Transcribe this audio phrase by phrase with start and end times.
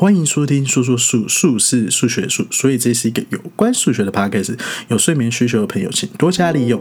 [0.00, 4.56] 欢迎收听说说数数是数学数，所以这是一个有关数学的 podcast。
[4.86, 6.80] 有睡眠需求的朋友，请多加利用。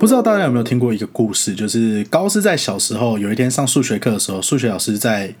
[0.00, 5.32] 不知道大家有没有听过一个故事，就是高斯在小时候有一天上数学课的时候，数学老师在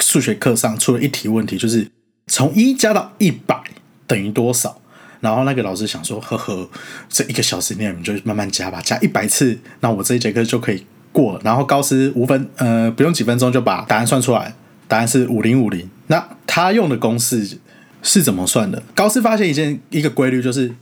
[0.00, 1.90] 数学课上出了一题问题，就是
[2.26, 3.58] 从一加到一百
[4.06, 4.82] 等于多少？
[5.20, 6.68] 然后那个老师想说，呵呵，
[7.08, 10.84] 这一个小时内我们就慢慢加吧，加一百次，那我这一节课就可以。
[11.10, 14.54] 过，然后高斯五分呃不用几分钟就把答案算出来，
[14.88, 15.88] 答案是五零五零。
[16.08, 17.58] 那他用的公式
[18.02, 18.82] 是怎么算的？
[18.94, 20.74] 高斯发现一件一个规律，就是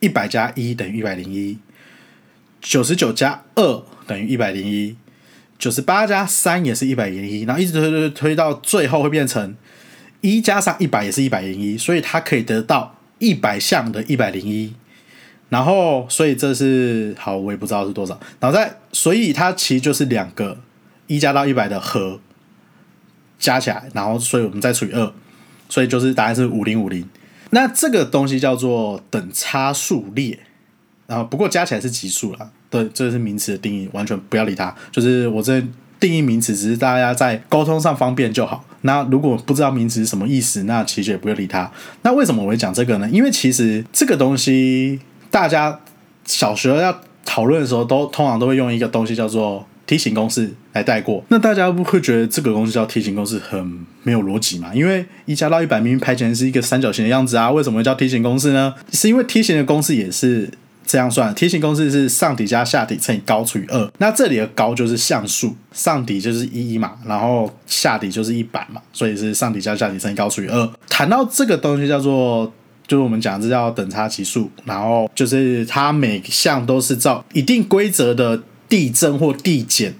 [0.00, 1.56] 一百加一等于一百零一，
[2.60, 4.96] 九十九加二等于一百零一，
[5.58, 9.54] 九十八加三也是一百零一，然后一直推推推推到最后会变成
[10.20, 14.74] 一加上一百也是一百零一，所以它可以得到一百项的一百零一。
[15.50, 18.18] 然后，所以这是好，我也不知道是多少。
[18.40, 20.58] 然后再，所以它其实就是两个
[21.06, 22.18] 一加到一百的和
[23.44, 25.12] 加起来，然后所以我们再除以二，
[25.68, 27.06] 所以就是答案是五零五零。
[27.50, 30.38] 那这个东西叫做等差数列，
[31.06, 32.50] 然后不过加起来是级数了。
[32.70, 34.74] 对，这是名词的定义，完全不要理它。
[34.90, 35.62] 就是我这
[36.00, 38.64] 定义名词，只是大家在沟通上方便就好。
[38.80, 41.70] 那如果不知道名词是什么意思，那其实也不要理它。
[42.02, 43.08] 那为什么我会讲这个呢？
[43.10, 45.00] 因为其实这个东西。
[45.30, 45.80] 大家
[46.24, 51.24] 小学要讨论的时候，都通常都会用一个东西叫做梯形公式来带过。
[51.28, 54.70] 那大家不会觉得这个公式叫梯形公式很没有逻辑吗？
[54.74, 58.74] 因为一加到一百明明排起来是一个三角形的样子啊，为什么会叫梯形公式呢？
[58.92, 60.50] 是因为梯形的公式也是
[60.86, 63.90] 这样算，梯形公式是上底加下底乘以高除以二。
[63.98, 70.70] 那这里的高就是项数，上底就是一嘛，然后下底就是一百嘛，所以是上底加下底乘以高除以二。
[70.88, 72.52] 谈到这个东西叫做。
[72.86, 78.38] 就是我们讲这叫等差级数，然后就是它每项都是照一定规则的
[78.74, 79.94] 递增或递减，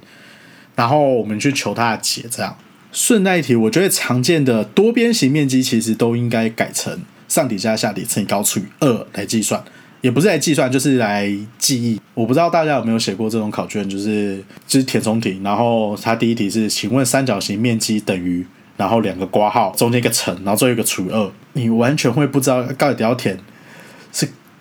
[0.74, 2.24] 然后我们去求它的解。
[2.28, 2.56] 这样
[2.90, 9.62] 顺带一提，我觉得常见的多边形面积其实都应该改成上底加下底乘以高除以二来计算，
[10.00, 12.00] 也不是来计算，就是来记忆。
[12.14, 18.44] 我不知道大家有没有写过这种考卷，就是就是填充题，然后它第一题是，请问三角形面积等于？
[18.76, 23.38] 然后两个括号，中间一个乘，然后最后一个除以二，你完全会不知道到底要填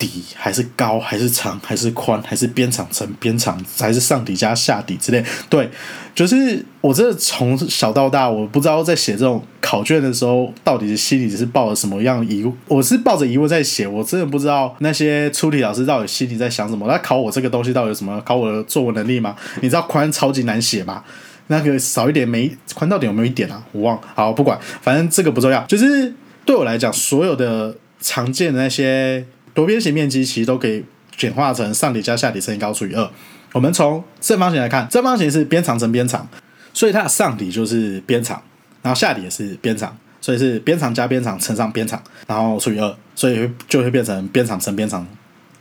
[0.04, 5.24] 底还是高还是长还是宽还是边长乘边长还是上底加下底之类。
[5.50, 5.70] 对，
[6.14, 16.86] 就是我这从小到大，我不知道在写这种考卷的时候，到底是心里是抱着什么样疑，我是抱着疑问在写，我真的不知道那些出题老师到底心里在想什么。
[16.90, 18.20] 他考我这个东西到底有什么？
[18.26, 19.36] 考我的作文能力吗？
[19.62, 21.02] 你知道宽超级难写吗？
[21.48, 23.64] 那个少一点没宽到底有没有一点啊？
[23.72, 25.64] 我忘好不管，反正这个不重要。
[25.66, 26.14] 就是
[26.46, 30.84] 对我来讲，所有的常见的那些多边形面积，其实都可以
[31.16, 33.10] 简化成上底加下底乘以高除以二。
[33.52, 36.28] 我们从正方形来看，正方形是边长乘边长，
[36.74, 38.42] 所以它的上底就是边长，
[38.82, 45.08] 然后下底也是边长，所以是边长加边长乘上边长，然后除以二，所以就会变成边长乘边长。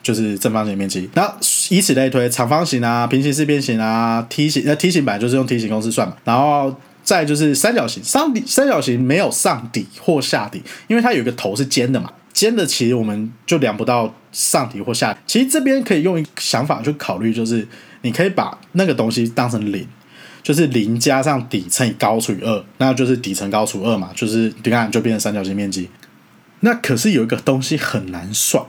[0.03, 1.33] 就是正方形面积，那
[1.69, 6.17] 以此类推，长方形啊、平行四边形啊、梯形，那梯形本来就是用梯形公式算嘛。
[6.25, 15.17] 然后再就是三角形，上底三角形没有上底或下底，因为它有一个头是尖的嘛，尖的其实我们就量不到上底或下。
[15.27, 17.67] 其实这边可以用一个想法去考虑，就是
[18.03, 19.87] 你可以把那个东西当成零，
[20.43, 25.89] 就是零加上底乘以高除以二，那就是底乘高除二嘛，就是你看就变成三角形面积。
[26.61, 28.65] 那可是有一个东西很难算。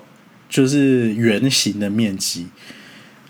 [0.50, 2.45] 就是圆形的面积，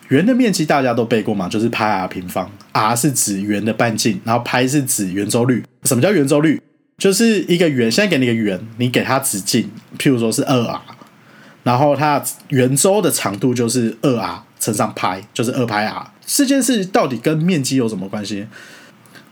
[0.09, 5.63] 圆的面积大家都背过嘛，就是派 r 平方，r 是指圆的半径，然后派是指圆周率。
[5.83, 6.61] 什么叫圆周率？
[7.03, 9.69] 就是一个圆，现在给你一个圆，你给它直径，
[9.99, 10.81] 譬如说是二 r，
[11.63, 16.11] 然后它圆周的长度就是二 r 乘上派，就是二派 r。
[16.25, 18.47] 这件事到底跟面积有什么关系？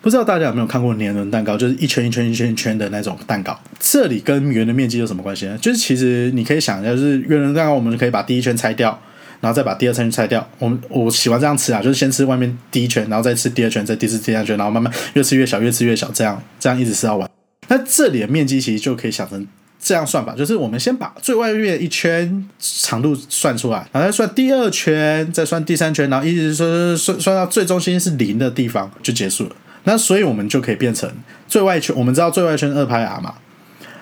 [0.02, 3.58] 不知道大家有没有看过年轮蛋糕，就是一圈一圈一圈一圈的那种蛋糕。
[3.80, 5.58] 这里跟圆的面积有什么关系呢？
[5.60, 9.02] 就是其实你可以想一下，就是圆轮蛋糕，我们可以把第一圈拆掉，
[9.40, 10.46] 然后再把第二圈拆掉。
[10.60, 17.41] 我们我喜欢这样吃啊，就是先吃外面第一圈，然后再吃第二圈，再第四、第三圈，然后慢慢越吃越小，越吃越小，这样这样一直吃到完。
[17.72, 19.48] 那这里的面积其实就可以想成
[19.80, 29.56] 这样算法，就是我们先把最外面一圈长度算出来，然后再算第二圈，再算第三圈，然后一直说算算到最中心是零的地方就结束了。
[29.86, 31.10] 那所以我们就可以变成
[31.48, 33.36] 最外圈，我们知道最外圈二派 r 嘛，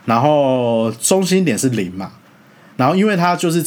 [0.05, 2.13] 然后中心点是零嘛，
[2.75, 3.63] 然后因为它就是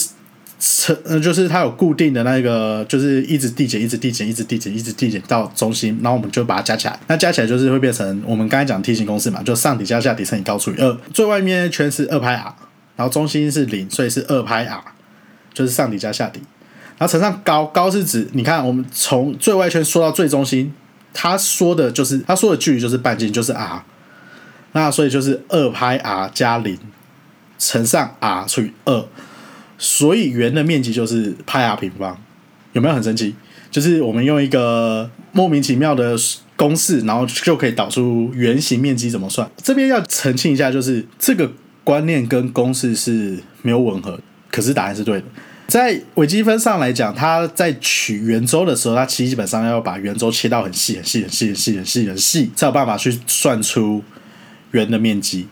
[0.82, 12.55] 成，呃，就是它有固定的那个，就是一直递减，一直递减，一直递减，一直递减到中心，然后我们就把它加起来，那加起来就是会变成我们刚才讲梯形公式嘛，就上底加下底乘以高除以二，最外面圈是二派 r，
[12.96, 14.82] 然后中心是零，所以是二派 r，
[15.55, 16.40] 就是上底加下底，
[16.99, 20.73] 然后乘上高，高是指你看我们从最外圈缩到最中心。
[21.14, 23.85] 他说的就是他说的距离就是半径就是 r，
[24.73, 26.78] 那所以就是二拍 r 加零
[27.58, 29.05] 乘上 r 除以二，
[29.82, 32.17] 所以圆的面积就是派 r 平方。
[32.73, 33.34] 有没有很神奇？
[33.69, 36.17] 就是我们用一个莫名其妙的
[36.56, 39.50] 公式，然后就可以导出圆形面积怎么算。
[39.61, 41.50] 这边要澄清一下，就是这个
[41.82, 44.20] 观念跟公式是没有吻合，
[44.52, 45.26] 可是答案是对的。
[45.67, 54.05] 在微积分上来讲，它在取圆周的时候，它其实基本上要把圆周切到很细、很细、很细、很细、很细、很细，才有办法去算出
[54.70, 55.49] 圆的面积。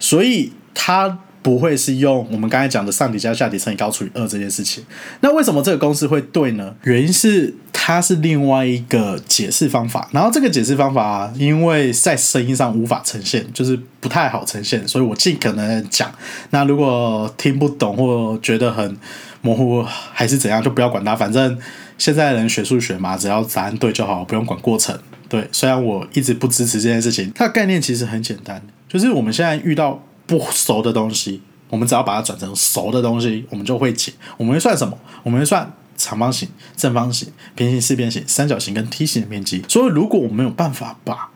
[0.00, 4.84] 所以它不会是用我们刚才讲的上底加下底乘以高除以二这件事情。
[5.20, 6.74] 那为什么这个公式会对呢？
[6.82, 10.08] 原因是它是另外一个解释方法。
[10.12, 16.10] 然后这个解释方法，因为在声音上无法呈现，就是不太好呈现，所以我尽可能讲。
[16.50, 18.96] 那如果听不懂或觉得很
[19.40, 21.14] 模糊还是怎样，就不要管它。
[21.14, 21.56] 反正
[21.96, 24.98] 现在人学数学嘛，只要答案对就好，不用管过程。
[25.28, 34.12] 对，虽然我一直不支持这件事情，它的概念其实很简单，就是我们现在遇到不熟的东西，我们只要把它转成熟的东西，我们就会解。
[34.36, 34.96] 我们会算什么？
[35.24, 39.64] 我们会算长方形、正方形、平行四边形、三角形跟梯形的面积。
[39.68, 41.30] 所以，如果我们有办法把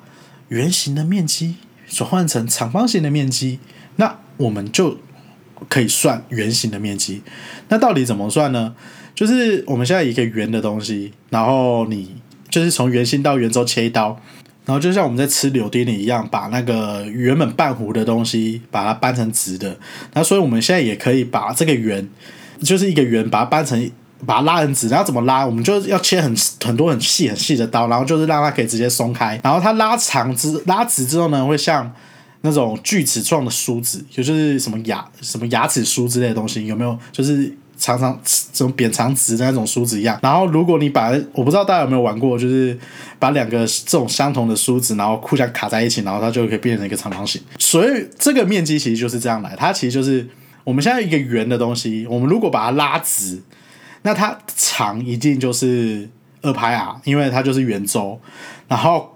[0.50, 1.56] 圆形的面积
[1.88, 3.58] 转换成长方形的面积，
[3.96, 4.98] 那我们就。
[5.68, 7.22] 可以算圆形的面积，
[7.68, 8.74] 那到底怎么算呢？
[9.14, 12.16] 就是我们现在一个圆的东西，然后你
[12.50, 14.20] 就是从圆心到圆周切一刀，
[14.64, 19.76] 然后就像我们在吃柳丁里一样，把那个原本半弧的东西把它掰成直的。
[20.14, 22.08] 那所以我们现在也可以把这个圆，
[22.60, 23.90] 就是一个圆，把它掰成，
[24.26, 24.88] 把它拉成直。
[24.88, 25.44] 然后怎么拉？
[25.44, 29.40] 我们就要切很很多很细很细的刀，然后就是让它可以直接松开。
[29.42, 31.92] 然后它拉长之拉直之后呢，会像。
[32.44, 36.98] 那种锯齿状的梳子，也就是什么牙什么牙齿梳之类的东西，有没有？
[37.12, 38.16] 就是长长
[38.52, 40.16] 这种扁长直的那种梳子一样。
[40.22, 42.78] 然后，如果你把我不知道大家有没有玩过，就是
[43.18, 47.42] 把两个这种相同的梳子，然后互相卡在一起，然后它就可以变成一个长方形。
[47.58, 50.24] 所以这个面积其实就是这样来，它其实就是
[50.62, 53.42] 我们现在一个圆的东西，我们如果把它拉直，
[54.02, 56.08] 那它长一定就是
[56.42, 58.20] 二拍 r，因为它就是圆周，
[58.68, 59.11] 然后。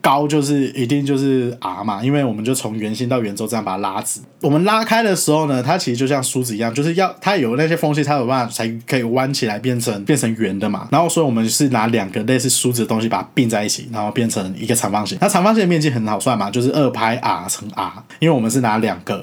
[0.00, 4.20] 高就是一定就是 r 嘛，因为我们就从圆心到圆周这样把它拉直。
[4.40, 10.88] 我们拉开的时候呢，它其实就像梳子一样，就是要它有那些缝隙，它有办法才可以弯起来变成变成圆的嘛。
[10.90, 15.18] 然后所以我们是拿两个类似梳子的东西把它并在一起，然后变成一个长方形。
[15.20, 19.22] 那长方形的面积很好算嘛，就是二拍 r 乘 r，因为我们是拿两个，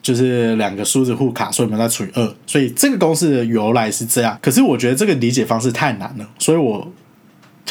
[0.00, 2.34] 就是两个梳子互卡，所以我们再除以二。
[2.46, 4.38] 所以这个公式的由来是这样。
[4.40, 6.90] 可是我觉得这个理解方式太难了，所以我。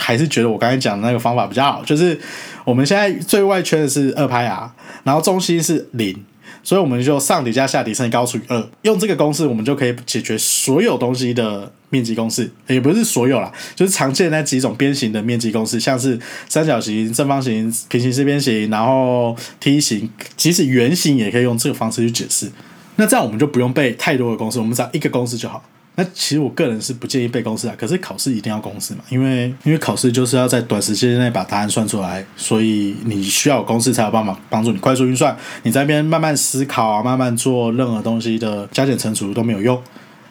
[0.02, 2.20] 还是觉得我刚才讲的那个方法比较好，就是
[2.66, 4.72] 我们现在最外圈的是二拍 r，
[5.04, 6.26] 然后中心是零，
[6.64, 16.20] 所以我们就上底加下底乘以高除以二，用这个公式我们就可以解决所有东西的面积公式，也不是所有啦，就是常见那几种边形的面积公式，像是
[16.50, 22.52] 三角形、正方形、平行四边形，然后梯形，即使圆形也可以用这个方式去解释。
[22.96, 25.64] 那这样我们就不用背太多的公式，我们只要一个公式就好。
[25.96, 35.36] 那其实我个人是不建议背公式啊，可是考试一定要公式嘛，因为因为考试就是要在短时间内把答案算出来，所以你需要有公式才有办法帮助你快速运算。
[35.64, 39.82] 你在边慢慢思考啊，慢慢做任何东西的加减乘除都没有用。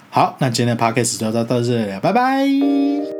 [0.08, 3.19] 好，那今天的 podcast 就到到这里，拜拜。